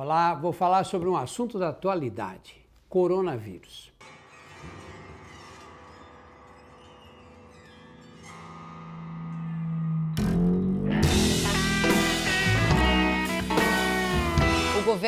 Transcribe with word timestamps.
Olá, 0.00 0.32
vou 0.32 0.52
falar 0.52 0.84
sobre 0.84 1.08
um 1.08 1.16
assunto 1.16 1.58
da 1.58 1.70
atualidade: 1.70 2.54
coronavírus. 2.88 3.92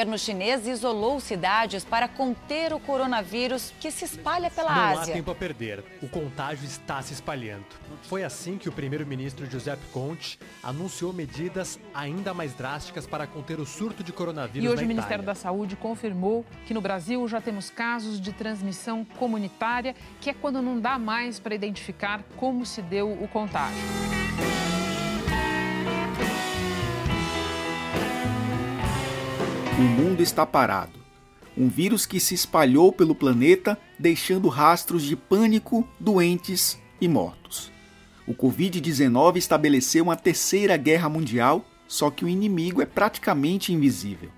Governo 0.00 0.18
chinês 0.18 0.66
isolou 0.66 1.20
cidades 1.20 1.84
para 1.84 2.08
conter 2.08 2.72
o 2.72 2.80
coronavírus 2.80 3.75
que 3.79 3.90
se 3.90 4.07
espalha 4.07 4.50
pela 4.50 4.75
Não 4.75 4.82
Ásia. 4.82 4.95
Não 4.95 5.02
há 5.02 5.07
tempo 5.07 5.30
a 5.30 5.34
perder. 5.34 5.84
O 6.02 6.08
contágio 6.08 6.64
está 6.64 7.02
se 7.02 7.12
espalhando. 7.12 7.66
Foi 8.04 8.25
assim 8.25 8.57
que 8.57 8.66
o 8.66 8.72
primeiro-ministro 8.72 9.44
Giuseppe 9.44 9.82
Conte 9.93 10.39
anunciou 10.62 11.12
medidas 11.12 11.79
ainda 11.93 12.32
mais 12.32 12.54
drásticas 12.54 13.07
para 13.07 13.26
conter 13.26 13.61
o 13.61 13.66
surto 13.66 14.02
de 14.02 14.11
coronavírus 14.11 14.64
E 14.64 14.68
hoje 14.68 14.82
na 14.82 14.86
o 14.86 14.89
Ministério 14.89 15.25
da 15.25 15.34
Saúde 15.34 15.76
confirmou 15.76 16.46
que 16.64 16.72
no 16.72 16.80
Brasil 16.80 17.26
já 17.29 17.40
temos 17.40 17.68
casos 17.68 18.18
de 18.18 18.32
transmissão 18.32 19.04
comunitária, 19.18 19.94
que 20.18 20.30
é 20.30 20.35
quando 20.35 20.62
não 20.62 20.80
dá 20.80 20.98
mais 20.98 21.39
para 21.39 21.54
identificar 21.54 22.22
como 22.39 22.64
se 22.64 22.80
deu 22.80 23.12
o 23.12 23.29
contágio. 23.29 24.19
O 29.80 29.82
mundo 29.82 30.22
está 30.22 30.44
parado. 30.44 30.93
Um 31.57 31.66
vírus 31.66 32.05
que 32.05 32.20
se 32.20 32.34
espalhou 32.34 32.92
pelo 32.92 33.14
planeta, 33.14 33.78
deixando 33.98 34.47
rastros 34.50 35.02
de 35.02 35.16
pânico, 35.16 35.88
doentes 35.98 36.78
e 37.00 37.08
mortos. 37.08 37.72
O 38.27 38.34
Covid-19 38.34 39.36
estabeleceu 39.36 40.05
uma 40.05 40.16
terceira 40.16 40.77
guerra 40.77 41.08
mundial, 41.08 41.64
só 41.88 42.11
que 42.11 42.27
o 42.27 42.28
inimigo 42.28 42.83
é 42.83 42.84
praticamente 42.84 43.72
invisível. 43.72 44.28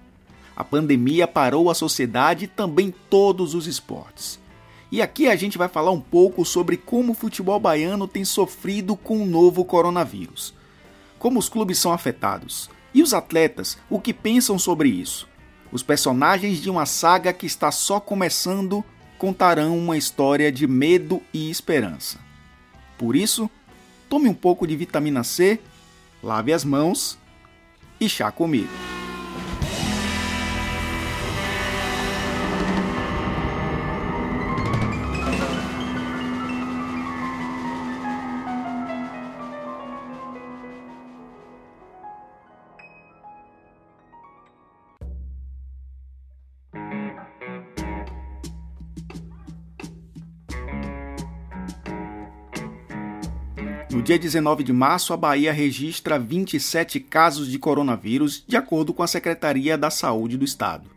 A 0.54 0.62
pandemia 0.62 1.26
parou 1.26 1.68
a 1.68 1.74
sociedade 1.74 2.44
e 2.44 2.48
também 2.48 2.94
todos 3.10 3.52
os 3.52 3.66
esportes. 3.66 4.38
E 4.92 5.02
aqui 5.02 5.26
a 5.26 5.34
gente 5.34 5.58
vai 5.58 5.66
falar 5.66 5.90
um 5.90 6.00
pouco 6.00 6.44
sobre 6.44 6.76
como 6.76 7.10
o 7.10 7.16
futebol 7.16 7.58
baiano 7.58 8.06
tem 8.06 8.24
sofrido 8.24 8.94
com 8.94 9.20
o 9.20 9.26
novo 9.26 9.64
coronavírus. 9.64 10.54
Como 11.18 11.40
os 11.40 11.48
clubes 11.48 11.80
são 11.80 11.92
afetados. 11.92 12.70
E 12.94 13.02
os 13.02 13.12
atletas, 13.12 13.76
o 13.90 13.98
que 13.98 14.14
pensam 14.14 14.56
sobre 14.56 14.88
isso? 14.88 15.31
Os 15.72 15.82
personagens 15.82 16.58
de 16.58 16.68
uma 16.68 16.84
saga 16.84 17.32
que 17.32 17.46
está 17.46 17.72
só 17.72 17.98
começando 17.98 18.84
contarão 19.18 19.78
uma 19.78 19.96
história 19.96 20.52
de 20.52 20.66
medo 20.66 21.22
e 21.32 21.50
esperança. 21.50 22.18
Por 22.98 23.16
isso, 23.16 23.50
tome 24.08 24.28
um 24.28 24.34
pouco 24.34 24.66
de 24.66 24.76
vitamina 24.76 25.24
C, 25.24 25.58
lave 26.22 26.52
as 26.52 26.64
mãos 26.64 27.18
e 27.98 28.08
chá 28.08 28.30
comigo. 28.30 28.91
Dia 54.12 54.18
19 54.18 54.62
de 54.62 54.74
março, 54.74 55.14
a 55.14 55.16
Bahia 55.16 55.54
registra 55.54 56.18
27 56.18 57.00
casos 57.00 57.48
de 57.48 57.58
coronavírus, 57.58 58.44
de 58.46 58.58
acordo 58.58 58.92
com 58.92 59.02
a 59.02 59.06
Secretaria 59.06 59.78
da 59.78 59.88
Saúde 59.88 60.36
do 60.36 60.44
Estado. 60.44 60.90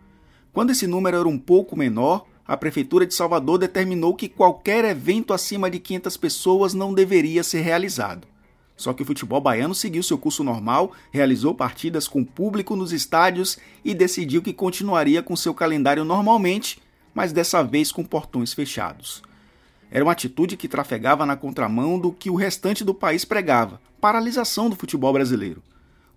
Quando 0.52 0.71
esse 0.71 0.85
número 0.85 1.16
era 1.16 1.27
um 1.27 1.38
pouco 1.38 1.77
menor, 1.77 2.25
a 2.45 2.58
Prefeitura 2.58 3.05
de 3.05 3.13
Salvador 3.13 3.58
determinou 3.58 4.16
que 4.16 4.27
qualquer 4.27 4.83
evento 4.83 5.33
acima 5.33 5.71
de 5.71 5.80
500 5.80 6.17
pessoas 6.17 6.73
não 6.73 6.93
deveria 6.93 7.42
ser 7.42 7.61
realizado. 7.61 8.27
Só 8.75 8.92
que 8.92 9.04
o 9.04 9.05
futebol 9.05 9.39
baiano 9.39 9.73
seguiu 9.73 10.04
seu 10.04 10.17
curso 10.17 10.43
normal, 10.43 10.92
realizou 11.09 11.55
partidas 11.55 12.09
com 12.09 12.21
público 12.21 12.75
nos 12.75 12.92
estádios 12.92 13.58
e 13.86 13.93
decidiu 13.93 14.42
que 14.42 14.52
continuaria 14.52 15.23
com 15.23 15.37
seu 15.37 15.54
calendário 15.54 16.04
normalmente, 16.04 16.81
mas 17.14 17.31
dessa 17.31 17.64
vez 17.64 17.93
com 17.93 18.04
portões 18.04 18.52
fechados. 18.52 19.23
Era 19.92 20.04
uma 20.04 20.12
atitude 20.12 20.58
que 20.58 20.68
trafegava 20.68 21.26
na 21.26 21.36
contramão 21.36 22.00
do 22.00 22.12
que 22.12 22.30
o 22.30 22.36
restante 22.36 22.84
do 22.84 22.94
país 22.94 23.23
pregava: 23.23 23.80
paralisação 24.02 24.70
do 24.70 24.76
futebol 24.76 25.14
brasileiro. 25.14 25.64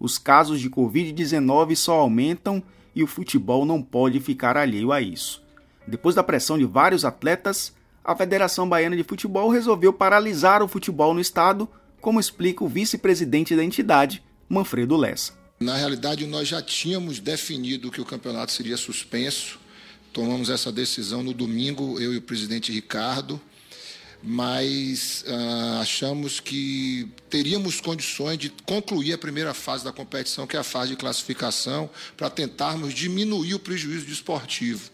Os 0.01 0.17
casos 0.17 0.61
de 0.61 0.71
Covid-19 0.71 1.75
só 1.77 2.01
aumentam 2.01 2.63
e 2.95 3.03
o 3.03 3.07
futebol 3.07 3.65
não 3.65 3.83
pode 3.83 4.21
ficar 4.21 4.57
alheio 4.57 4.93
a 4.93 5.01
isso. 5.01 5.43
Depois 5.87 6.15
da 6.15 6.23
pressão 6.23 6.59
de 6.59 6.65
vários 6.65 7.05
atletas, 7.05 7.73
a 8.05 8.15
Federação 8.15 8.69
Baiana 8.69 8.97
de 8.97 9.03
Futebol 9.03 9.51
resolveu 9.51 9.93
paralisar 9.93 10.63
o 10.63 10.69
futebol 10.69 11.13
no 11.13 11.21
estado, 11.21 11.69
como 12.01 12.21
explica 12.21 12.65
o 12.65 12.69
vice-presidente 12.69 13.57
da 13.57 13.65
entidade, 13.65 14.23
Manfredo 14.49 14.97
Lessa. 14.97 15.37
Na 15.61 15.77
realidade, 15.77 16.27
nós 16.27 16.47
já 16.47 16.63
tínhamos 16.63 17.19
definido 17.19 17.91
que 17.91 18.01
o 18.01 18.05
campeonato 18.05 18.53
seria 18.53 18.77
suspenso. 18.77 19.59
Tomamos 20.13 20.51
essa 20.51 20.71
decisão 20.71 21.23
no 21.23 21.35
domingo, 21.35 22.01
eu 22.01 22.15
e 22.15 22.19
o 22.19 22.23
presidente 22.23 22.73
Ricardo 22.73 23.41
mas 24.23 25.25
uh, 25.27 25.81
achamos 25.81 26.41
que 26.41 27.09
teríamos 27.31 27.81
condições 27.81 28.39
de 28.39 28.51
concluir 28.67 29.13
a 29.13 29.19
primeira 29.19 29.55
fase 29.55 29.85
da 29.85 29.93
competição, 29.93 30.47
que 30.47 30.57
é 30.57 30.61
a 30.61 30.65
fase 30.65 30.91
de 30.91 30.97
classificação, 30.97 31.89
para 32.17 32.29
tentarmos 32.29 32.93
diminuir 32.93 33.55
o 33.55 33.59
prejuízo 33.59 34.07
desportivo. 34.07 34.91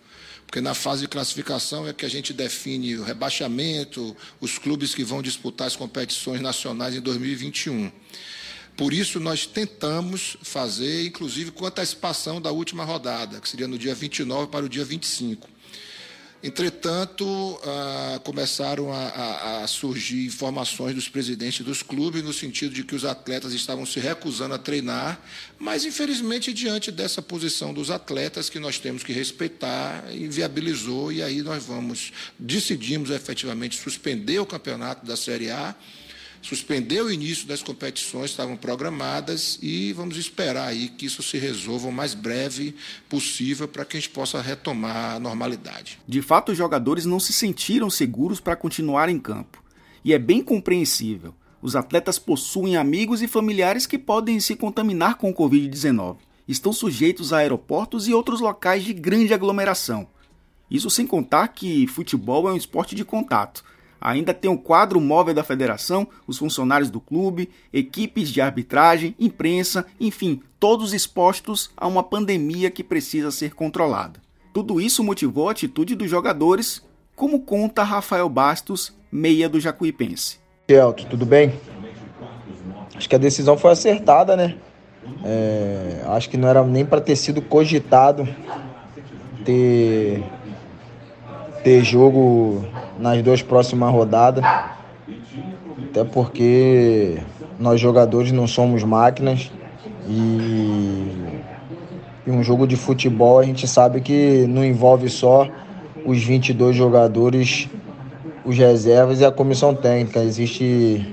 Porque 0.47 0.61
na 0.61 0.75
fase 0.75 1.01
de 1.03 1.09
classificação 1.09 1.89
é 1.89 1.93
que 1.93 2.05
a 2.05 2.09
gente 2.09 2.33
define 2.33 2.97
o 2.97 3.03
rebaixamento, 3.03 4.17
os 4.41 4.59
clubes 4.59 4.95
que 4.95 5.03
vão 5.03 5.23
disputar 5.23 5.67
as 5.67 5.75
competições 5.75 6.41
nacionais 6.41 6.95
em 6.95 7.01
2021. 7.01 7.91
Por 8.77 8.93
isso, 8.93 9.19
nós 9.21 9.47
tentamos 9.47 10.37
fazer, 10.43 11.07
inclusive, 11.07 11.51
com 11.51 11.65
antecipação 11.65 12.41
da 12.41 12.51
última 12.51 12.85
rodada, 12.85 13.41
que 13.41 13.49
seria 13.49 13.69
no 13.69 13.79
dia 13.79 13.95
29 13.95 14.49
para 14.49 14.65
o 14.65 14.69
dia 14.69 14.85
25. 14.85 15.49
Entretanto, 16.47 17.59
ah, 17.65 18.21
começaram 18.23 18.93
a, 18.93 18.99
a, 18.99 19.65
a, 19.65 19.67
surgir 19.67 20.27
informações 20.27 20.95
dos 20.95 21.09
presidentes 21.09 21.65
dos 21.65 21.83
clubes 21.83 22.23
no 22.23 22.35
sentido 22.35 22.75
de 22.75 22.85
que 22.85 22.95
os 22.95 23.03
atletas 23.03 23.55
estavam 23.55 23.87
se 23.87 23.99
recusando 23.99 24.53
a 24.53 24.59
treinar, 24.59 25.19
mas 25.59 25.87
infelizmente 25.87 26.53
diante 26.53 26.93
dessa 26.93 27.23
posição 27.23 27.73
dos 27.73 27.91
atletas 27.91 28.51
que 28.51 28.59
nós 28.59 28.79
temos 28.79 29.03
que 29.03 29.11
respeitar, 29.11 30.05
inviabilizou 30.13 31.11
e 31.11 31.23
aí 31.23 31.41
nós 31.41 31.65
vamos 31.65 32.13
decidimos 32.39 33.09
efetivamente 33.09 33.81
suspender 33.81 34.39
o 34.39 34.45
campeonato 34.45 35.07
da 35.07 35.17
Série 35.17 35.51
A 35.51 35.75
suspendeu 36.45 37.07
o 37.07 37.13
início 37.13 37.49
das 37.49 37.63
competições, 37.63 38.31
estavam 38.31 38.55
programadas 38.55 39.59
e 39.63 39.95
vamos 39.95 40.19
esperar 40.19 40.69
aí 40.69 40.91
que 40.91 41.07
isso 41.07 41.23
se 41.23 41.39
resolva 41.39 41.89
o 41.89 41.93
mais 41.93 42.13
breve 42.13 42.75
possível 43.09 43.67
para 43.67 43.83
que 43.85 43.97
a 43.97 44.01
gente 44.01 44.11
possa 44.11 44.43
retomar 44.43 45.15
a 45.15 45.19
normalidade. 45.19 45.99
De 46.07 46.21
fato, 46.21 46.53
os 46.53 46.59
jogadores 46.59 47.07
não 47.07 47.19
se 47.19 47.33
sentiram 47.33 47.89
seguros 47.89 48.41
para 48.41 48.55
continuar 48.55 49.09
em 49.09 49.19
campo. 49.19 49.65
E 50.05 50.13
é 50.13 50.19
bem 50.19 50.43
compreensível. 50.43 51.35
Os 51.63 51.75
atletas 51.75 52.19
possuem 52.19 52.77
amigos 52.77 53.23
e 53.23 53.27
familiares 53.27 53.87
que 53.87 53.97
podem 53.97 54.39
se 54.39 54.55
contaminar 54.55 55.15
com 55.15 55.31
o 55.31 55.35
Covid-19. 55.35 56.19
Estão 56.47 56.75
sujeitos 56.75 57.33
a 57.33 57.39
aeroportos 57.39 58.07
e 58.07 58.13
outros 58.13 58.41
locais 58.41 58.85
de 58.85 58.93
grande 58.93 59.33
aglomeração. 59.33 60.07
Isso 60.71 60.91
sem 60.91 61.07
contar 61.07 61.49
que 61.49 61.87
futebol 61.87 62.47
é 62.51 62.53
um 62.53 62.57
esporte 62.57 62.95
de 62.95 63.03
contato 63.03 63.65
Ainda 64.05 64.35
tem 64.35 64.51
o 64.51 64.59
quadro 64.59 65.01
móvel 65.01 65.33
da 65.33 65.43
federação, 65.43 66.07
os 66.27 66.37
funcionários 66.37 66.91
do 66.91 67.01
clube, 67.01 67.49
equipes 67.73 68.29
de 68.29 68.39
arbitragem, 68.39 69.15
imprensa, 69.19 69.87
enfim, 69.99 70.43
todos 70.61 70.93
expostos 70.93 71.71
a 71.75 71.87
uma 71.87 72.03
pandemia 72.03 72.71
que 72.71 72.85
precisa 72.85 73.31
ser 73.31 73.55
controlada. 73.55 74.21
Tudo 74.53 74.79
isso 74.79 75.03
motivou 75.03 75.49
a 75.49 75.53
atitude 75.53 75.95
dos 75.95 76.11
jogadores, 76.11 76.85
como 77.17 77.41
conta 77.41 77.83
Rafael 77.83 78.29
Bastos, 78.29 78.95
meia 79.11 79.49
do 79.49 79.59
Jacuipense. 79.59 80.39
Elton, 80.69 81.05
tudo 81.05 81.25
bem? 81.25 81.59
Acho 82.95 83.09
que 83.09 83.15
a 83.15 83.19
decisão 83.19 83.57
foi 83.57 83.73
acertada, 83.73 84.37
né? 84.37 84.57
É, 85.25 86.05
acho 86.09 86.29
que 86.29 86.37
não 86.37 86.47
era 86.47 86.63
nem 86.63 86.85
para 86.85 87.01
ter 87.01 87.17
sido 87.17 87.41
cogitado 87.41 88.29
ter 89.47 90.23
ter 91.65 91.83
jogo 91.83 92.63
nas 92.99 93.23
duas 93.23 93.43
próximas 93.43 93.91
rodadas. 93.91 94.45
Até 95.91 96.05
porque 96.05 97.19
nós 97.59 97.81
jogadores 97.81 98.31
não 98.31 98.47
somos 98.47 98.85
máquinas 98.85 99.51
e, 100.07 101.41
e 102.27 102.31
um 102.31 102.43
jogo 102.43 102.67
de 102.67 102.77
futebol 102.77 103.39
a 103.39 103.45
gente 103.45 103.67
sabe 103.67 104.01
que 104.01 104.47
não 104.47 104.65
envolve 104.65 105.09
só 105.09 105.49
os 106.05 106.23
22 106.23 106.77
jogadores, 106.77 107.69
os 108.45 108.59
reservas 108.59 109.21
e 109.21 109.25
a 109.25 109.33
comissão 109.33 109.75
técnica. 109.75 110.21
Existe 110.21 111.07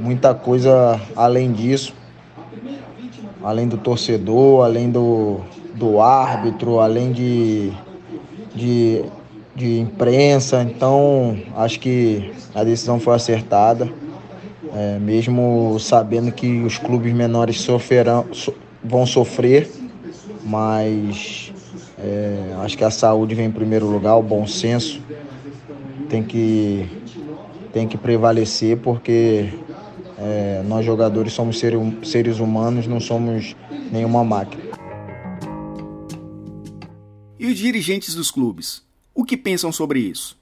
muita 0.00 0.34
coisa 0.34 0.98
além 1.14 1.52
disso, 1.52 1.92
além 3.42 3.68
do 3.68 3.76
torcedor, 3.76 4.64
além 4.64 4.90
do, 4.90 5.40
do 5.74 6.00
árbitro, 6.00 6.80
além 6.80 7.12
de, 7.12 7.72
de, 8.54 9.04
de 9.58 9.80
imprensa. 9.80 10.62
Então, 10.62 11.36
acho 11.56 11.80
que 11.80 12.32
a 12.54 12.62
decisão 12.62 13.00
foi 13.00 13.14
acertada, 13.14 13.92
é, 14.72 14.98
mesmo 14.98 15.76
sabendo 15.80 16.30
que 16.30 16.62
os 16.62 16.78
clubes 16.78 17.12
menores 17.12 17.60
sofrerão, 17.60 18.26
so, 18.32 18.54
vão 18.82 19.04
sofrer, 19.04 19.68
mas 20.44 21.52
é, 21.98 22.54
acho 22.62 22.78
que 22.78 22.84
a 22.84 22.90
saúde 22.90 23.34
vem 23.34 23.46
em 23.46 23.50
primeiro 23.50 23.86
lugar, 23.86 24.16
o 24.16 24.22
bom 24.22 24.46
senso 24.46 25.02
tem 26.08 26.22
que, 26.22 26.88
tem 27.72 27.88
que 27.88 27.98
prevalecer, 27.98 28.78
porque 28.78 29.52
é, 30.16 30.62
nós 30.66 30.86
jogadores 30.86 31.32
somos 31.32 31.58
seres 31.58 32.38
humanos, 32.38 32.86
não 32.86 33.00
somos 33.00 33.56
nenhuma 33.90 34.22
máquina. 34.22 34.62
E 37.38 37.46
os 37.46 37.56
dirigentes 37.56 38.14
dos 38.14 38.30
clubes? 38.30 38.87
O 39.18 39.24
que 39.24 39.36
pensam 39.36 39.72
sobre 39.72 39.98
isso? 39.98 40.38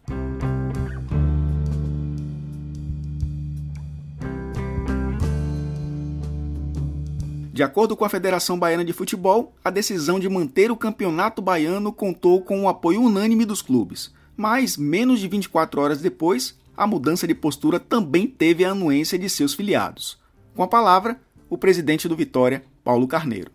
De 7.50 7.62
acordo 7.62 7.96
com 7.96 8.05
a 8.05 8.08
Federação 8.11 8.58
Baiana 8.58 8.84
de 8.84 8.93
Futebol, 8.93 9.55
a 9.64 9.70
decisão 9.70 10.20
de 10.20 10.28
manter 10.28 10.70
o 10.70 10.76
Campeonato 10.76 11.40
Baiano 11.40 11.90
contou 11.90 12.43
com 12.43 12.64
o 12.64 12.69
apoio 12.69 13.00
unânime 13.00 13.46
dos 13.46 13.62
clubes. 13.62 14.12
Mas, 14.37 14.76
menos 14.76 15.20
de 15.20 15.29
24 15.29 15.81
horas 15.81 16.02
depois, 16.02 16.55
a 16.76 16.87
mudança 16.87 17.26
de 17.26 17.34
postura 17.34 17.81
também 17.81 18.26
teve 18.26 18.62
a 18.62 18.72
anuência 18.72 19.19
de 19.19 19.31
seus 19.31 19.55
filiados. 19.55 20.19
Com 20.55 20.62
a 20.62 20.69
palavra, 20.69 21.19
o 21.49 21.56
presidente 21.56 22.06
do 22.06 22.14
Vitória, 22.14 22.62
Paulo 22.84 23.08
Carneiro. 23.08 23.50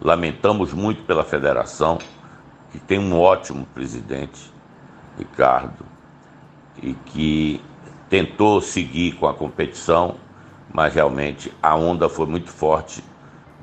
Lamentamos 0.00 0.72
muito 0.72 1.02
pela 1.02 1.24
federação 1.24 1.98
que 2.70 2.78
tem 2.78 2.98
um 2.98 3.12
ótimo 3.20 3.66
presidente, 3.74 4.50
Ricardo, 5.18 5.84
e 6.82 6.94
que 6.94 7.60
tentou 8.08 8.60
seguir 8.60 9.12
com 9.16 9.26
a 9.26 9.34
competição, 9.34 10.16
mas 10.72 10.94
realmente 10.94 11.52
a 11.62 11.74
onda 11.76 12.08
foi 12.08 12.26
muito 12.26 12.50
forte 12.50 13.02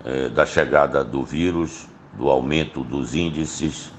eh, 0.06 0.30
da 0.30 0.46
chegada 0.46 1.04
do 1.04 1.24
vírus, 1.24 1.88
do 2.13 2.30
aumento 2.30 2.84
dos 2.84 3.16
índices 3.16 3.92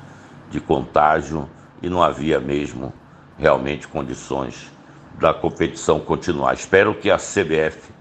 de 0.51 0.61
contágio 0.61 1.49
e 1.83 1.89
não 1.89 2.03
havia 2.03 2.41
mesmo 2.41 2.93
realmente 3.39 3.89
condições 3.89 4.71
da 5.19 5.33
competição 5.33 6.01
continuar. 6.01 6.55
Espero 6.55 6.95
que 6.95 7.11
a 7.11 7.17
CBF, 7.17 7.93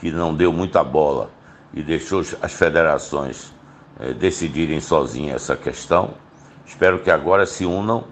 que 0.00 0.10
não 0.10 0.34
deu 0.34 0.52
muita 0.52 0.84
bola 0.84 1.30
e 1.72 1.82
deixou 1.82 2.20
as 2.20 2.52
federações 2.52 3.52
eh, 3.98 4.12
decidirem 4.12 4.80
sozinhas 4.80 5.42
essa 5.42 5.56
questão, 5.56 6.14
Espero 6.66 7.00
que 7.00 7.10
agora 7.10 7.44
se 7.46 7.66
unam 7.66 8.04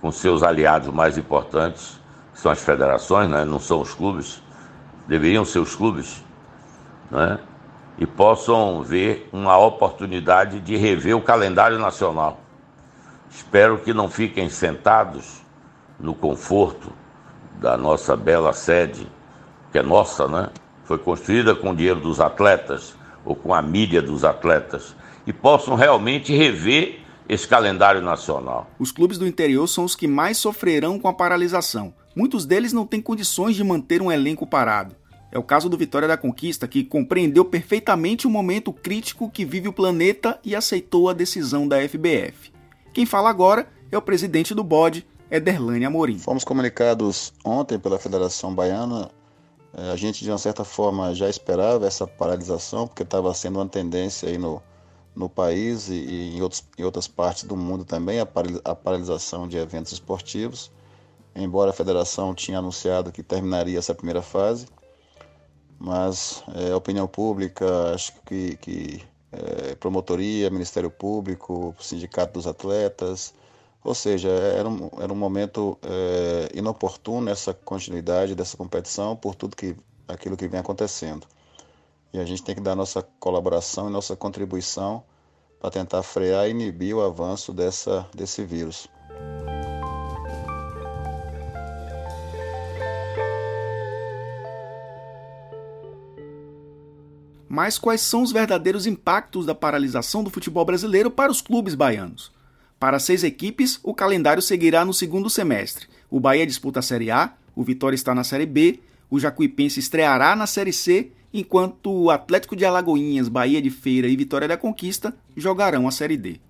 com 0.00 0.10
seus 0.10 0.42
aliados 0.42 0.92
mais 0.92 1.18
importantes, 1.18 2.00
que 2.32 2.40
são 2.40 2.50
as 2.50 2.62
federações, 2.62 3.28
né? 3.28 3.44
não 3.44 3.58
são 3.58 3.80
os 3.80 3.94
clubes, 3.94 4.42
deveriam 5.06 5.44
ser 5.44 5.58
os 5.58 5.74
clubes, 5.74 6.24
né? 7.10 7.38
e 7.98 8.06
possam 8.06 8.82
ver 8.82 9.28
uma 9.30 9.58
oportunidade 9.58 10.58
de 10.60 10.76
rever 10.76 11.16
o 11.16 11.20
calendário 11.20 11.78
nacional. 11.78 12.40
Espero 13.30 13.78
que 13.78 13.92
não 13.92 14.08
fiquem 14.08 14.48
sentados 14.48 15.42
no 15.98 16.14
conforto 16.14 16.90
da 17.60 17.76
nossa 17.76 18.16
bela 18.16 18.54
sede, 18.54 19.06
que 19.70 19.78
é 19.78 19.82
nossa, 19.82 20.26
né? 20.26 20.48
Foi 20.84 20.98
construída 20.98 21.54
com 21.54 21.70
o 21.70 21.76
dinheiro 21.76 22.00
dos 22.00 22.20
atletas 22.20 22.96
ou 23.24 23.36
com 23.36 23.54
a 23.54 23.60
mídia 23.60 24.00
dos 24.00 24.24
atletas 24.24 24.96
e 25.26 25.32
possam 25.32 25.76
realmente 25.76 26.34
rever 26.34 27.00
esse 27.30 27.46
calendário 27.46 28.02
nacional. 28.02 28.68
Os 28.76 28.90
clubes 28.90 29.16
do 29.16 29.24
interior 29.24 29.68
são 29.68 29.84
os 29.84 29.94
que 29.94 30.08
mais 30.08 30.36
sofrerão 30.36 30.98
com 30.98 31.06
a 31.06 31.12
paralisação. 31.12 31.94
Muitos 32.14 32.44
deles 32.44 32.72
não 32.72 32.84
têm 32.84 33.00
condições 33.00 33.54
de 33.54 33.62
manter 33.62 34.02
um 34.02 34.10
elenco 34.10 34.44
parado. 34.44 34.96
É 35.30 35.38
o 35.38 35.42
caso 35.44 35.68
do 35.68 35.78
Vitória 35.78 36.08
da 36.08 36.16
Conquista, 36.16 36.66
que 36.66 36.82
compreendeu 36.82 37.44
perfeitamente 37.44 38.26
o 38.26 38.30
momento 38.30 38.72
crítico 38.72 39.30
que 39.30 39.44
vive 39.44 39.68
o 39.68 39.72
planeta 39.72 40.40
e 40.44 40.56
aceitou 40.56 41.08
a 41.08 41.12
decisão 41.12 41.68
da 41.68 41.76
FBF. 41.76 42.52
Quem 42.92 43.06
fala 43.06 43.30
agora 43.30 43.68
é 43.92 43.96
o 43.96 44.02
presidente 44.02 44.52
do 44.52 44.64
BOD, 44.64 45.06
Ederlane 45.30 45.84
Amorim. 45.84 46.18
Fomos 46.18 46.42
comunicados 46.42 47.32
ontem 47.44 47.78
pela 47.78 48.00
Federação 48.00 48.52
Baiana. 48.52 49.08
É, 49.72 49.92
a 49.92 49.96
gente, 49.96 50.24
de 50.24 50.30
uma 50.32 50.38
certa 50.38 50.64
forma, 50.64 51.14
já 51.14 51.28
esperava 51.30 51.86
essa 51.86 52.08
paralisação, 52.08 52.88
porque 52.88 53.04
estava 53.04 53.32
sendo 53.34 53.60
uma 53.60 53.68
tendência 53.68 54.28
aí 54.28 54.36
no, 54.36 54.60
no 55.14 55.28
país 55.28 55.88
e, 55.88 56.34
em, 56.36 56.42
outros, 56.42 56.64
em 56.78 56.84
outras 56.84 57.08
partes 57.08 57.44
do 57.44 57.56
mundo 57.56 57.84
também 57.84 58.20
a, 58.20 58.28
a 58.64 58.74
paralisação 58.74 59.48
de 59.48 59.56
eventos 59.56 59.92
esportivos, 59.92 60.70
embora 61.34 61.70
a 61.70 61.74
federação 61.74 62.34
tinha 62.34 62.58
anunciado 62.58 63.12
que 63.12 63.22
terminaria 63.22 63.78
essa 63.78 63.94
primeira 63.94 64.22
fase, 64.22 64.66
mas 65.78 66.42
é, 66.54 66.72
a 66.72 66.76
opinião 66.76 67.08
pública, 67.08 67.94
acho 67.94 68.12
que, 68.26 68.56
que 68.56 69.02
é, 69.32 69.74
promotoria, 69.76 70.50
Ministério 70.50 70.90
Público, 70.90 71.74
Sindicato 71.80 72.34
dos 72.34 72.46
Atletas, 72.46 73.32
ou 73.82 73.94
seja, 73.94 74.28
era 74.28 74.68
um, 74.68 74.90
era 75.00 75.12
um 75.12 75.16
momento 75.16 75.78
é, 75.82 76.50
inoportuno 76.54 77.30
essa 77.30 77.54
continuidade 77.54 78.34
dessa 78.34 78.56
competição 78.56 79.16
por 79.16 79.34
tudo 79.34 79.56
que 79.56 79.74
aquilo 80.06 80.36
que 80.36 80.48
vem 80.48 80.60
acontecendo. 80.60 81.26
E 82.12 82.18
a 82.18 82.24
gente 82.24 82.42
tem 82.42 82.54
que 82.54 82.60
dar 82.60 82.74
nossa 82.74 83.02
colaboração 83.18 83.88
e 83.88 83.92
nossa 83.92 84.16
contribuição 84.16 85.02
para 85.60 85.70
tentar 85.70 86.02
frear 86.02 86.46
e 86.46 86.50
inibir 86.50 86.96
o 86.96 87.02
avanço 87.02 87.52
dessa, 87.52 88.08
desse 88.14 88.42
vírus. 88.44 88.88
Mas 97.48 97.78
quais 97.78 98.00
são 98.00 98.22
os 98.22 98.30
verdadeiros 98.30 98.86
impactos 98.86 99.44
da 99.44 99.54
paralisação 99.54 100.22
do 100.22 100.30
futebol 100.30 100.64
brasileiro 100.64 101.10
para 101.10 101.32
os 101.32 101.40
clubes 101.40 101.74
baianos? 101.74 102.32
Para 102.78 102.98
seis 102.98 103.22
equipes, 103.22 103.78
o 103.82 103.92
calendário 103.92 104.40
seguirá 104.40 104.84
no 104.84 104.94
segundo 104.94 105.28
semestre. 105.28 105.86
O 106.08 106.18
Bahia 106.18 106.46
disputa 106.46 106.78
a 106.78 106.82
Série 106.82 107.10
A, 107.10 107.34
o 107.54 107.62
Vitória 107.62 107.94
está 107.94 108.14
na 108.14 108.24
Série 108.24 108.46
B, 108.46 108.80
o 109.10 109.18
Jacuipense 109.18 109.80
estreará 109.80 110.36
na 110.36 110.46
Série 110.46 110.72
C 110.72 111.10
enquanto 111.34 111.92
o 111.92 112.10
Atlético 112.10 112.54
de 112.54 112.64
Alagoinhas, 112.64 113.28
Bahia 113.28 113.60
de 113.60 113.70
Feira 113.70 114.06
e 114.06 114.16
Vitória 114.16 114.46
da 114.46 114.56
Conquista 114.56 115.14
jogarão 115.36 115.88
a 115.88 115.90
Série 115.90 116.16
D. 116.16 116.40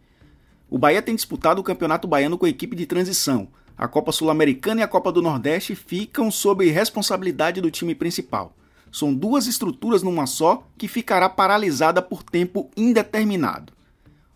O 0.69 0.79
Bahia 0.79 1.03
tem 1.03 1.15
disputado 1.15 1.61
o 1.61 1.65
Campeonato 1.65 2.07
Baiano 2.07 2.39
com 2.39 2.47
a 2.47 2.51
equipe 2.51 2.77
de 2.77 2.87
transição. 2.87 3.49
A 3.77 3.89
Copa 3.89 4.13
Sul-Americana 4.13 4.83
e 4.83 4.85
a 4.85 4.89
Copa 4.89 5.11
do 5.11 5.23
Nordeste 5.23 5.75
ficam 5.75 6.31
sob 6.31 6.69
responsabilidade 6.71 7.61
do 7.61 7.71
time 7.71 7.95
principal. 7.95 8.55
São 8.93 9.15
duas 9.15 9.47
estruturas 9.47 10.03
numa 10.03 10.27
só 10.27 10.67
que 10.77 10.87
ficará 10.87 11.29
paralisada 11.29 12.03
por 12.03 12.23
tempo 12.23 12.71
indeterminado. 12.77 13.73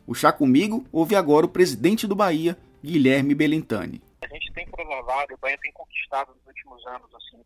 O 0.06 0.14
Chá 0.14 0.32
Comigo 0.32 0.87
ouve 0.90 1.14
agora 1.14 1.46
o 1.46 1.49
presidente 1.49 2.06
do 2.06 2.14
Bahia, 2.14 2.56
Guilherme 2.82 3.34
Belintani. 3.34 4.02
A 4.22 4.28
gente 4.28 4.52
tem 4.52 4.66
preservado, 4.66 5.34
o 5.34 5.38
Bahia 5.38 5.58
tem 5.60 5.72
conquistado 5.72 6.30
nos 6.34 6.46
últimos 6.46 6.87
anos 6.87 7.08
assim, 7.14 7.38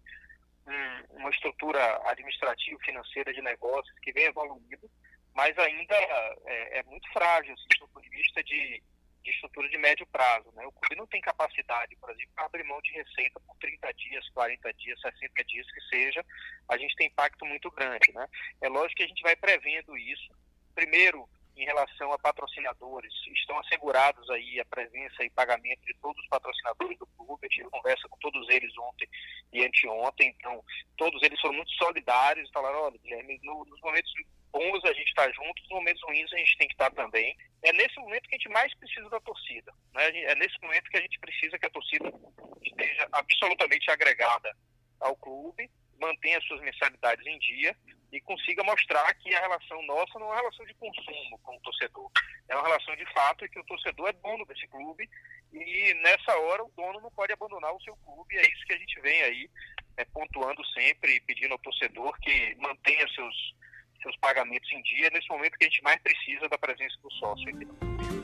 um, 0.68 1.16
uma 1.18 1.30
estrutura 1.30 2.00
administrativa, 2.10 2.78
financeira 2.80 3.32
de 3.32 3.42
negócios 3.42 3.98
que 4.00 4.12
vem 4.12 4.24
evoluindo, 4.24 4.90
mas 5.34 5.56
ainda 5.58 5.94
é, 5.94 6.78
é 6.78 6.82
muito 6.84 7.10
frágil 7.12 7.54
assim, 7.54 7.80
do 7.80 7.88
ponto 7.88 8.02
de 8.02 8.10
vista 8.10 8.42
de, 8.42 8.82
de, 9.22 9.30
estrutura 9.30 9.68
de 9.68 9.78
médio 9.78 10.06
prazo. 10.06 10.50
Né? 10.52 10.66
O 10.66 10.72
clube 10.72 10.96
não 10.96 11.06
tem 11.06 11.20
capacidade, 11.20 11.96
por 11.96 12.10
exemplo, 12.10 12.32
para 12.34 12.46
abrir 12.46 12.64
mão 12.64 12.80
de 12.82 12.92
receita 12.92 13.40
por 13.40 13.56
30 13.56 13.94
dias, 13.94 14.28
40 14.30 14.72
dias, 14.74 15.00
60 15.00 15.44
dias 15.44 15.66
que 15.70 15.80
seja, 15.88 16.24
a 16.68 16.76
gente 16.76 16.96
tem 16.96 17.06
impacto 17.06 17.44
muito 17.46 17.70
grande. 17.70 18.12
Né? 18.12 18.26
É 18.60 18.68
lógico 18.68 18.96
que 18.96 19.04
a 19.04 19.08
gente 19.08 19.22
vai 19.22 19.36
prevendo 19.36 19.96
isso. 19.96 20.28
Primeiro, 20.74 21.28
em 21.58 21.64
relação 21.64 22.12
a 22.12 22.18
patrocinadores. 22.18 23.12
Estão 23.34 23.58
assegurados 23.58 24.28
aí 24.30 24.60
a 24.60 24.64
presença 24.64 25.24
e 25.24 25.30
pagamento 25.30 25.84
de 25.84 25.94
todos 26.00 26.22
os 26.22 26.28
patrocinadores 26.28 26.98
do 26.98 27.06
clube. 27.06 27.46
Eu 27.46 27.50
tive 27.50 27.70
conversa 27.70 28.08
com 28.08 28.18
todos 28.18 28.48
eles 28.48 28.72
ontem 28.78 29.08
e 29.52 29.64
anteontem. 29.64 30.34
Então, 30.38 30.62
todos 30.96 31.20
eles 31.22 31.40
foram 31.40 31.54
muito 31.54 31.72
solidários. 31.72 32.50
Falaram, 32.52 32.82
olha, 32.82 32.98
Guilherme, 32.98 33.40
nos 33.42 33.80
momentos 33.80 34.12
bons 34.52 34.84
a 34.84 34.92
gente 34.92 35.08
está 35.08 35.30
junto, 35.30 35.62
nos 35.62 35.70
momentos 35.70 36.02
ruins 36.02 36.32
a 36.32 36.38
gente 36.38 36.58
tem 36.58 36.68
que 36.68 36.74
estar 36.74 36.90
também. 36.92 37.36
É 37.62 37.72
nesse 37.72 37.98
momento 37.98 38.28
que 38.28 38.34
a 38.34 38.38
gente 38.38 38.48
mais 38.50 38.74
precisa 38.76 39.08
da 39.10 39.20
torcida. 39.20 39.72
Né? 39.94 40.20
É 40.22 40.34
nesse 40.36 40.60
momento 40.62 40.88
que 40.90 40.96
a 40.96 41.02
gente 41.02 41.18
precisa 41.18 41.58
que 41.58 41.66
a 41.66 41.70
torcida 41.70 42.12
esteja 42.62 43.08
absolutamente 43.12 43.90
agregada 43.90 44.56
ao 45.00 45.16
clube, 45.16 45.70
mantenha 46.00 46.40
suas 46.42 46.60
mensalidades 46.60 47.26
em 47.26 47.38
dia 47.38 47.76
e 48.10 48.20
consiga 48.20 48.64
mostrar 48.64 49.12
que 49.14 49.34
a 49.34 49.40
relação 49.40 49.82
nossa 49.82 50.18
não 50.18 50.26
é 50.26 50.30
uma 50.30 50.36
relação 50.36 50.64
de 50.64 50.74
consumo 50.74 51.38
com 51.42 51.56
o 51.56 51.60
torcedor. 51.60 52.10
É 52.48 52.54
uma 52.54 52.64
relação 52.64 52.96
de 52.96 53.04
fato 53.12 53.44
e 53.44 53.48
que 53.48 53.58
o 53.58 53.64
torcedor 53.64 54.08
é 54.08 54.12
dono 54.12 54.46
desse 54.46 54.66
clube 54.68 55.08
e 55.52 55.94
nessa 56.02 56.36
hora 56.38 56.64
o 56.64 56.72
dono 56.74 57.00
não 57.00 57.10
pode 57.10 57.32
abandonar 57.32 57.74
o 57.74 57.82
seu 57.82 57.94
clube. 57.96 58.36
É 58.36 58.42
isso 58.42 58.64
que 58.66 58.72
a 58.72 58.78
gente 58.78 59.00
vem 59.00 59.22
aí 59.22 59.50
é, 59.98 60.04
pontuando 60.06 60.64
sempre 60.68 61.20
pedindo 61.26 61.52
ao 61.52 61.58
torcedor 61.58 62.18
que 62.20 62.54
mantenha 62.56 63.06
seus, 63.14 63.54
seus 64.02 64.16
pagamentos 64.18 64.70
em 64.72 64.82
dia 64.82 65.10
nesse 65.10 65.28
momento 65.28 65.58
que 65.58 65.64
a 65.64 65.68
gente 65.68 65.82
mais 65.82 66.00
precisa 66.02 66.48
da 66.48 66.56
presença 66.56 66.96
do 67.02 67.12
sócio 67.12 67.48
aqui. 67.48 68.17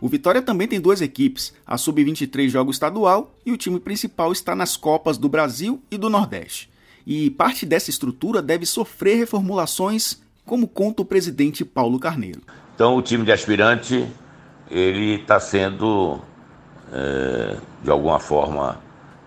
O 0.00 0.08
Vitória 0.08 0.40
também 0.40 0.68
tem 0.68 0.80
duas 0.80 1.00
equipes, 1.00 1.52
a 1.66 1.76
Sub-23 1.76 2.48
joga 2.48 2.68
o 2.68 2.72
estadual 2.72 3.34
e 3.44 3.50
o 3.50 3.56
time 3.56 3.80
principal 3.80 4.30
está 4.30 4.54
nas 4.54 4.76
Copas 4.76 5.18
do 5.18 5.28
Brasil 5.28 5.82
e 5.90 5.98
do 5.98 6.08
Nordeste. 6.08 6.70
E 7.04 7.30
parte 7.30 7.66
dessa 7.66 7.90
estrutura 7.90 8.40
deve 8.40 8.64
sofrer 8.64 9.16
reformulações, 9.16 10.20
como 10.44 10.68
conta 10.68 11.02
o 11.02 11.04
presidente 11.04 11.64
Paulo 11.64 11.98
Carneiro. 11.98 12.42
Então 12.74 12.96
o 12.96 13.02
time 13.02 13.24
de 13.24 13.32
aspirante 13.32 14.06
ele 14.70 15.14
está 15.14 15.40
sendo 15.40 16.20
é, 16.92 17.56
de 17.82 17.90
alguma 17.90 18.20
forma 18.20 18.80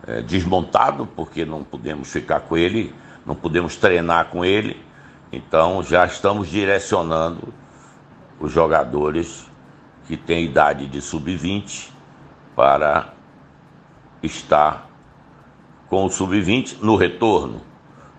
é, 0.07 0.21
desmontado, 0.21 1.05
porque 1.05 1.43
não 1.43 1.63
podemos 1.63 2.09
ficar 2.09 2.41
com 2.41 2.55
ele, 2.55 2.93
não 3.25 3.35
podemos 3.35 3.75
treinar 3.75 4.29
com 4.29 4.45
ele. 4.45 4.81
Então 5.33 5.83
já 5.83 6.05
estamos 6.05 6.49
direcionando 6.49 7.53
os 8.39 8.51
jogadores 8.51 9.50
que 10.11 10.17
têm 10.17 10.43
idade 10.43 10.87
de 10.87 10.99
sub-20 10.99 11.89
para 12.53 13.13
estar 14.21 14.89
com 15.87 16.03
o 16.03 16.09
sub-20 16.09 16.79
no 16.81 16.97
retorno. 16.97 17.61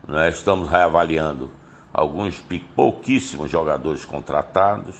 Nós 0.08 0.36
estamos 0.36 0.70
reavaliando 0.70 1.50
alguns 1.92 2.42
pouquíssimos 2.74 3.50
jogadores 3.50 4.06
contratados 4.06 4.96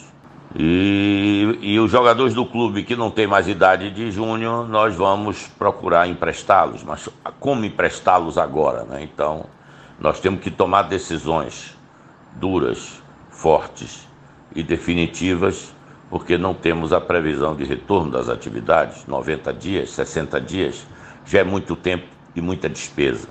e, 0.55 1.59
e 1.63 1.81
os 1.81 1.91
jogadores 1.91 2.35
do 2.35 2.45
clube 2.45 2.83
que 2.83 2.95
não 2.95 3.11
tem 3.11 3.27
mais 3.27 3.49
idade 3.49 3.91
de 3.91 4.11
júnior, 4.11 4.69
nós 4.69 4.95
vamos 4.95 5.49
procurar 5.49 6.07
emprestá-los. 6.07 6.85
Mas 6.85 7.09
como 7.41 7.65
emprestá-los 7.65 8.37
agora? 8.37 8.85
Né? 8.85 9.03
Então, 9.03 9.47
nós 9.99 10.21
temos 10.21 10.43
que 10.43 10.51
tomar 10.51 10.83
decisões 10.83 11.75
duras, 12.37 13.03
fortes 13.31 14.07
e 14.55 14.63
definitivas, 14.63 15.75
porque 16.13 16.37
não 16.37 16.53
temos 16.53 16.93
a 16.93 17.01
previsão 17.01 17.57
de 17.57 17.65
retorno 17.65 18.11
das 18.11 18.29
atividades 18.29 19.07
90 19.07 19.51
dias, 19.55 19.93
60 19.93 20.39
dias, 20.43 20.87
já 21.25 21.39
é 21.39 21.43
muito 21.43 21.75
tempo 21.75 22.05
e 22.37 22.41
muita 22.43 22.69
despesa. 22.69 23.27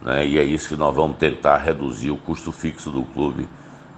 Né? 0.00 0.26
E 0.26 0.38
é 0.38 0.42
isso 0.42 0.70
que 0.70 0.76
nós 0.76 0.96
vamos 0.96 1.18
tentar 1.18 1.58
reduzir 1.58 2.10
o 2.10 2.16
custo 2.16 2.52
fixo 2.52 2.90
do 2.90 3.02
clube 3.02 3.46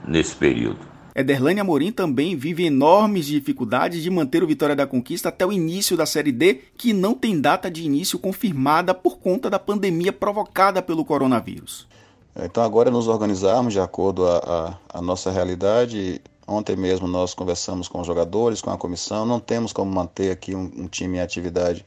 nesse 0.04 0.34
período. 0.34 0.80
Ederlane 1.14 1.60
Amorim 1.60 1.92
também 1.92 2.34
vive 2.34 2.64
enormes 2.64 3.26
dificuldades 3.26 4.02
de 4.02 4.10
manter 4.10 4.42
o 4.42 4.48
Vitória 4.48 4.74
da 4.74 4.84
Conquista 4.84 5.28
até 5.28 5.46
o 5.46 5.52
início 5.52 5.96
da 5.96 6.04
Série 6.04 6.32
D, 6.32 6.54
que 6.76 6.92
não 6.92 7.14
tem 7.14 7.40
data 7.40 7.70
de 7.70 7.84
início 7.84 8.18
confirmada 8.18 8.92
por 8.92 9.18
conta 9.18 9.48
da 9.48 9.60
pandemia 9.60 10.12
provocada 10.12 10.82
pelo 10.82 11.04
coronavírus. 11.04 11.86
Então 12.34 12.64
agora 12.64 12.88
é 12.88 12.92
nos 12.92 13.08
organizarmos 13.08 13.74
de 13.74 13.80
acordo 13.80 14.26
à 14.26 14.78
a, 14.92 14.98
a, 14.98 15.02
nossa 15.02 15.30
realidade. 15.30 16.20
Ontem 16.46 16.76
mesmo 16.76 17.06
nós 17.06 17.34
conversamos 17.34 17.88
com 17.88 18.00
os 18.00 18.06
jogadores, 18.06 18.60
com 18.60 18.70
a 18.70 18.78
comissão. 18.78 19.24
Não 19.24 19.38
temos 19.38 19.72
como 19.72 19.90
manter 19.90 20.32
aqui 20.32 20.54
um, 20.54 20.70
um 20.76 20.88
time 20.88 21.18
em 21.18 21.20
atividade 21.20 21.84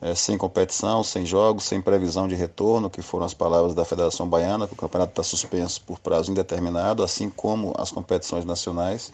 é, 0.00 0.14
sem 0.14 0.38
competição, 0.38 1.02
sem 1.02 1.26
jogos, 1.26 1.64
sem 1.64 1.82
previsão 1.82 2.28
de 2.28 2.34
retorno, 2.34 2.88
que 2.88 3.02
foram 3.02 3.26
as 3.26 3.34
palavras 3.34 3.74
da 3.74 3.84
Federação 3.84 4.28
Baiana, 4.28 4.66
que 4.66 4.72
o 4.72 4.76
campeonato 4.76 5.12
está 5.12 5.22
suspenso 5.22 5.82
por 5.82 5.98
prazo 5.98 6.30
indeterminado, 6.30 7.02
assim 7.02 7.28
como 7.28 7.74
as 7.76 7.90
competições 7.90 8.44
nacionais, 8.44 9.12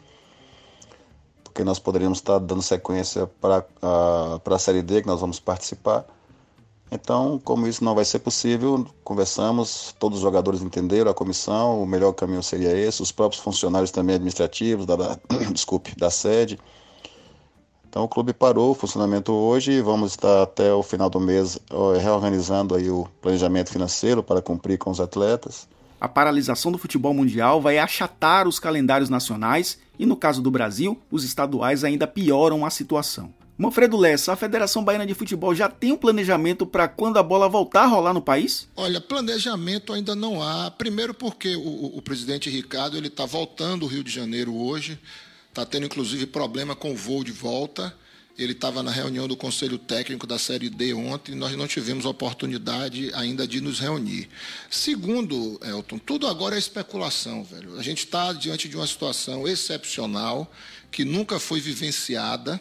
porque 1.42 1.64
nós 1.64 1.78
poderíamos 1.78 2.18
estar 2.18 2.38
dando 2.38 2.62
sequência 2.62 3.26
para 3.40 3.64
a, 3.80 4.40
para 4.40 4.56
a 4.56 4.58
Série 4.58 4.82
D, 4.82 5.02
que 5.02 5.06
nós 5.06 5.20
vamos 5.20 5.40
participar. 5.40 6.04
Então, 6.94 7.40
como 7.42 7.66
isso 7.66 7.84
não 7.84 7.94
vai 7.94 8.04
ser 8.04 8.20
possível, 8.20 8.86
conversamos, 9.02 9.94
todos 9.98 10.18
os 10.18 10.22
jogadores 10.22 10.62
entenderam, 10.62 11.10
a 11.10 11.14
comissão, 11.14 11.82
o 11.82 11.86
melhor 11.86 12.12
caminho 12.12 12.42
seria 12.42 12.70
esse, 12.70 13.02
os 13.02 13.10
próprios 13.10 13.42
funcionários 13.42 13.90
também 13.90 14.14
administrativos 14.14 14.86
da, 14.86 14.94
da 14.94 15.18
desculpe, 15.52 15.96
da 15.96 16.08
sede, 16.08 16.58
então 17.94 18.02
o 18.02 18.08
clube 18.08 18.32
parou 18.32 18.72
o 18.72 18.74
funcionamento 18.74 19.32
hoje 19.32 19.70
e 19.70 19.80
vamos 19.80 20.10
estar 20.10 20.42
até 20.42 20.74
o 20.74 20.82
final 20.82 21.08
do 21.08 21.20
mês 21.20 21.56
reorganizando 22.02 22.74
aí 22.74 22.90
o 22.90 23.06
planejamento 23.22 23.70
financeiro 23.70 24.20
para 24.20 24.42
cumprir 24.42 24.78
com 24.78 24.90
os 24.90 25.00
atletas. 25.00 25.68
A 26.00 26.08
paralisação 26.08 26.72
do 26.72 26.78
futebol 26.78 27.14
mundial 27.14 27.60
vai 27.60 27.78
achatar 27.78 28.48
os 28.48 28.58
calendários 28.58 29.08
nacionais 29.08 29.78
e, 29.96 30.04
no 30.06 30.16
caso 30.16 30.42
do 30.42 30.50
Brasil, 30.50 31.00
os 31.08 31.22
estaduais 31.22 31.84
ainda 31.84 32.04
pioram 32.04 32.66
a 32.66 32.70
situação. 32.70 33.32
Manfredo 33.56 33.96
Lessa, 33.96 34.32
a 34.32 34.37
Federação 34.37 34.82
Baiana 34.82 35.06
de 35.06 35.14
Futebol 35.14 35.54
já 35.54 35.68
tem 35.68 35.92
um 35.92 35.96
planejamento 35.96 36.66
para 36.66 36.88
quando 36.88 37.18
a 37.18 37.23
bola 37.23 37.49
voltar 37.49 37.82
a 37.82 37.87
rolar 37.87 38.12
no 38.12 38.20
país? 38.20 38.66
Olha, 38.75 39.00
planejamento 39.00 39.92
ainda 39.92 40.14
não 40.16 40.42
há. 40.42 40.73
Primeiro 40.73 41.14
porque 41.14 41.54
o, 41.54 41.96
o 41.96 42.02
presidente 42.02 42.50
Ricardo 42.50 42.96
ele 42.96 43.06
está 43.06 43.25
voltando 43.25 43.84
ao 43.84 43.88
Rio 43.88 44.02
de 44.02 44.11
Janeiro 44.11 44.52
hoje. 44.56 44.99
Está 45.49 45.64
tendo, 45.64 45.87
inclusive, 45.87 46.26
problema 46.26 46.75
com 46.75 46.90
o 46.90 46.96
voo 46.96 47.23
de 47.23 47.30
volta. 47.30 47.94
Ele 48.37 48.50
estava 48.50 48.82
na 48.82 48.90
reunião 48.90 49.28
do 49.28 49.37
Conselho 49.37 49.78
Técnico 49.78 50.26
da 50.26 50.37
Série 50.37 50.68
D 50.68 50.92
ontem 50.92 51.30
e 51.30 51.34
nós 51.37 51.56
não 51.56 51.68
tivemos 51.68 52.04
oportunidade 52.04 53.12
ainda 53.14 53.46
de 53.46 53.61
nos 53.61 53.78
reunir. 53.78 54.28
Segundo, 54.68 55.61
Elton, 55.62 55.99
tudo 55.99 56.26
agora 56.26 56.56
é 56.56 56.58
especulação, 56.58 57.44
velho. 57.44 57.78
A 57.78 57.82
gente 57.84 57.99
está 57.99 58.32
diante 58.32 58.68
de 58.68 58.76
uma 58.76 58.88
situação 58.88 59.46
excepcional 59.46 60.50
que 60.90 61.04
nunca 61.04 61.38
foi 61.38 61.61
vivenciada. 61.61 62.61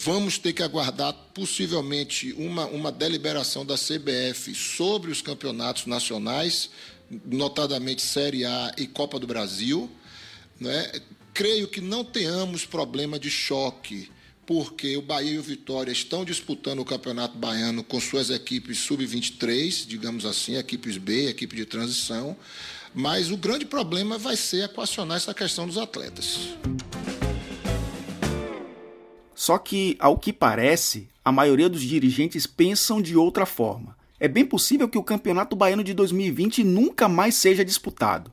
Vamos 0.00 0.38
ter 0.38 0.52
que 0.52 0.62
aguardar, 0.62 1.12
possivelmente, 1.34 2.32
uma, 2.34 2.66
uma 2.66 2.92
deliberação 2.92 3.66
da 3.66 3.74
CBF 3.74 4.54
sobre 4.54 5.10
os 5.10 5.20
campeonatos 5.20 5.86
nacionais, 5.86 6.70
notadamente 7.26 8.00
Série 8.00 8.44
A 8.44 8.72
e 8.78 8.86
Copa 8.86 9.18
do 9.18 9.26
Brasil. 9.26 9.90
Né? 10.60 10.92
Creio 11.34 11.66
que 11.66 11.80
não 11.80 12.04
tenhamos 12.04 12.64
problema 12.64 13.18
de 13.18 13.28
choque, 13.28 14.08
porque 14.46 14.96
o 14.96 15.02
Bahia 15.02 15.32
e 15.32 15.38
o 15.38 15.42
Vitória 15.42 15.90
estão 15.90 16.24
disputando 16.24 16.78
o 16.78 16.84
Campeonato 16.84 17.36
Baiano 17.36 17.82
com 17.82 18.00
suas 18.00 18.30
equipes 18.30 18.78
sub-23, 18.78 19.84
digamos 19.84 20.24
assim, 20.24 20.56
equipes 20.56 20.96
B, 20.96 21.28
equipe 21.28 21.56
de 21.56 21.64
transição. 21.64 22.36
Mas 22.94 23.32
o 23.32 23.36
grande 23.36 23.66
problema 23.66 24.16
vai 24.16 24.36
ser 24.36 24.62
equacionar 24.62 25.16
essa 25.16 25.34
questão 25.34 25.66
dos 25.66 25.76
atletas. 25.76 26.38
Só 29.48 29.56
que, 29.56 29.96
ao 29.98 30.18
que 30.18 30.30
parece, 30.30 31.08
a 31.24 31.32
maioria 31.32 31.70
dos 31.70 31.80
dirigentes 31.80 32.46
pensam 32.46 33.00
de 33.00 33.16
outra 33.16 33.46
forma. 33.46 33.96
É 34.20 34.28
bem 34.28 34.44
possível 34.44 34.86
que 34.86 34.98
o 34.98 35.02
Campeonato 35.02 35.56
Baiano 35.56 35.82
de 35.82 35.94
2020 35.94 36.62
nunca 36.62 37.08
mais 37.08 37.34
seja 37.34 37.64
disputado. 37.64 38.30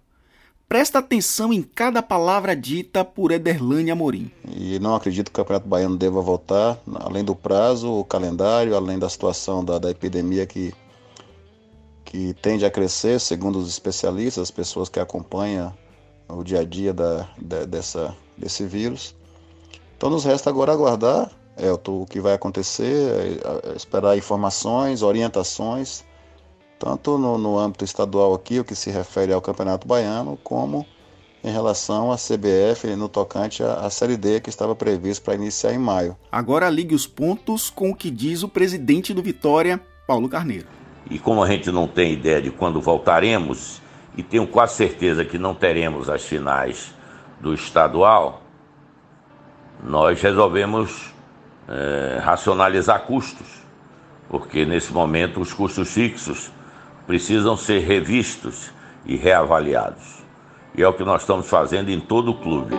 Presta 0.67 1.00
atenção 1.00 1.53
em 1.53 1.62
cada 1.62 2.03
palavra 2.03 2.53
dita 2.53 3.05
por 3.05 3.31
Ederlane 3.31 3.91
Amorim. 3.91 4.29
E 4.53 4.77
não 4.79 4.93
acredito 4.93 5.27
que 5.27 5.39
o 5.39 5.41
Campeonato 5.41 5.69
Baiano 5.69 5.95
deva 5.95 6.19
voltar, 6.19 6.77
além 6.95 7.24
do 7.24 7.34
prazo, 7.34 7.89
o 7.93 8.03
calendário, 8.03 8.75
além 8.75 9.00
da 9.00 9.07
situação 9.07 9.63
da, 9.63 9.79
da 9.79 9.89
epidemia 9.89 10.45
que, 10.45 10.74
que 12.03 12.34
tende 12.41 12.65
a 12.65 12.69
crescer, 12.69 13.22
segundo 13.22 13.57
os 13.57 13.69
especialistas, 13.69 14.41
as 14.41 14.51
pessoas 14.51 14.89
que 14.89 15.00
acompanham 15.00 15.74
o 16.27 16.43
dia 16.43 16.60
a 16.60 16.65
dia 16.65 16.93
da, 16.93 17.29
da, 17.41 17.63
dessa, 17.63 18.13
desse 18.38 18.65
vírus. 18.65 19.15
Então 19.97 20.09
nos 20.09 20.25
resta 20.25 20.49
agora 20.49 20.71
aguardar 20.71 21.31
é, 21.57 21.71
o 21.71 22.05
que 22.05 22.19
vai 22.19 22.33
acontecer, 22.33 23.39
é, 23.43 23.71
é, 23.71 23.75
esperar 23.75 24.17
informações, 24.17 25.01
orientações 25.01 26.03
tanto 26.79 27.17
no, 27.17 27.37
no 27.37 27.57
âmbito 27.57 27.85
estadual 27.85 28.33
aqui, 28.33 28.59
o 28.59 28.63
que 28.63 28.75
se 28.75 28.89
refere 28.89 29.33
ao 29.33 29.41
Campeonato 29.41 29.87
Baiano, 29.87 30.37
como 30.43 30.85
em 31.43 31.51
relação 31.51 32.11
à 32.11 32.15
CBF 32.15 32.95
no 32.95 33.07
tocante 33.07 33.63
à, 33.63 33.75
à 33.75 33.89
Série 33.89 34.17
D, 34.17 34.39
que 34.39 34.49
estava 34.49 34.75
previsto 34.75 35.23
para 35.23 35.35
iniciar 35.35 35.73
em 35.73 35.77
maio. 35.77 36.17
Agora 36.31 36.69
ligue 36.69 36.95
os 36.95 37.07
pontos 37.07 37.69
com 37.69 37.91
o 37.91 37.95
que 37.95 38.09
diz 38.09 38.43
o 38.43 38.49
presidente 38.49 39.13
do 39.13 39.21
Vitória, 39.21 39.79
Paulo 40.07 40.27
Carneiro. 40.27 40.67
E 41.09 41.19
como 41.19 41.43
a 41.43 41.47
gente 41.47 41.71
não 41.71 41.87
tem 41.87 42.13
ideia 42.13 42.41
de 42.41 42.49
quando 42.49 42.81
voltaremos, 42.81 43.81
e 44.17 44.23
tenho 44.23 44.47
quase 44.47 44.75
certeza 44.75 45.23
que 45.23 45.37
não 45.37 45.53
teremos 45.53 46.09
as 46.09 46.23
finais 46.23 46.93
do 47.39 47.53
estadual, 47.53 48.41
nós 49.88 50.22
resolvemos 50.22 51.13
é, 51.68 52.20
racionalizar 52.22 53.01
custos, 53.01 53.48
porque 54.27 54.65
nesse 54.65 54.92
momento 54.92 55.39
os 55.39 55.54
custos 55.54 55.94
fixos 55.94 56.51
precisam 57.06 57.56
ser 57.56 57.80
revistos 57.80 58.72
e 59.06 59.15
reavaliados. 59.15 60.24
E 60.75 60.82
é 60.82 60.88
o 60.88 60.94
que 60.94 61.04
nós 61.04 61.22
estamos 61.22 61.48
fazendo 61.48 61.89
em 61.89 62.00
todo 62.00 62.32
o 62.32 62.34
clube. 62.36 62.75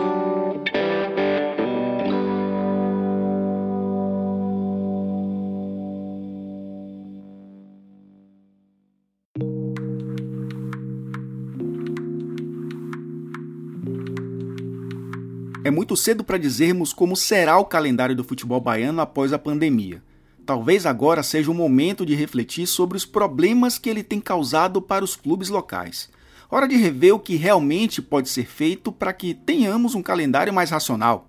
É 15.67 15.69
muito 15.69 15.97
cedo 15.97 16.23
para 16.23 16.37
dizermos 16.37 16.93
como 16.93 17.13
será 17.13 17.57
o 17.57 17.65
calendário 17.65 18.15
do 18.15 18.23
futebol 18.23 18.61
baiano 18.61 19.01
após 19.01 19.33
a 19.33 19.37
pandemia. 19.37 20.01
Talvez 20.45 20.85
agora 20.85 21.21
seja 21.21 21.51
o 21.51 21.53
momento 21.53 22.05
de 22.05 22.15
refletir 22.15 22.65
sobre 22.65 22.95
os 22.95 23.05
problemas 23.05 23.77
que 23.77 23.89
ele 23.89 24.01
tem 24.01 24.21
causado 24.21 24.81
para 24.81 25.03
os 25.03 25.17
clubes 25.17 25.49
locais. 25.49 26.09
Hora 26.49 26.69
de 26.69 26.77
rever 26.77 27.13
o 27.13 27.19
que 27.19 27.35
realmente 27.35 28.01
pode 28.01 28.29
ser 28.29 28.45
feito 28.45 28.93
para 28.93 29.11
que 29.11 29.33
tenhamos 29.33 29.93
um 29.93 30.01
calendário 30.01 30.53
mais 30.53 30.69
racional. 30.69 31.27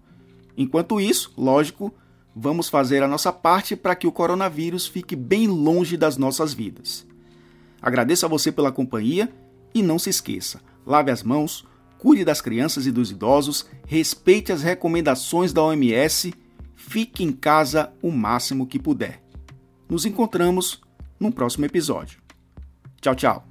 Enquanto 0.57 1.01
isso, 1.01 1.33
lógico, 1.37 1.93
vamos 2.33 2.69
fazer 2.69 3.03
a 3.03 3.09
nossa 3.09 3.33
parte 3.33 3.75
para 3.75 3.97
que 3.97 4.07
o 4.07 4.13
coronavírus 4.13 4.87
fique 4.87 5.17
bem 5.17 5.49
longe 5.49 5.97
das 5.97 6.17
nossas 6.17 6.55
vidas. 6.55 7.05
Agradeço 7.83 8.25
a 8.25 8.29
você 8.29 8.53
pela 8.53 8.71
companhia 8.71 9.29
e 9.75 9.83
não 9.83 9.99
se 9.99 10.11
esqueça: 10.11 10.61
lave 10.87 11.11
as 11.11 11.25
mãos, 11.25 11.67
cuide 11.99 12.25
das 12.25 12.41
crianças 12.41 12.87
e 12.87 12.93
dos 12.93 13.11
idosos, 13.11 13.67
respeite 13.87 14.53
as 14.53 14.63
recomendações 14.63 15.53
da 15.53 15.63
OMS, 15.63 16.33
fique 16.75 17.23
em 17.23 17.33
casa 17.33 17.93
o 18.01 18.11
máximo 18.11 18.67
que 18.67 18.79
puder. 18.79 19.23
Nos 19.89 20.07
encontramos 20.07 20.81
no 21.19 21.33
próximo 21.33 21.65
episódio. 21.67 22.21
Tchau, 23.01 23.15
tchau. 23.15 23.48